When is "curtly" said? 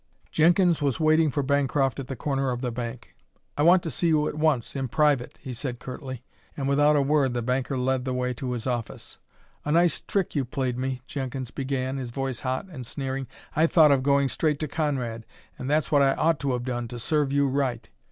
5.77-6.23